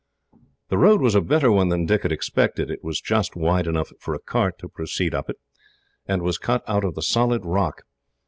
[0.69, 2.71] The road was a better one than Dick had expected.
[2.71, 5.37] It was just wide enough for a cart to proceed up it,
[6.07, 7.83] and was cut out of the solid rock.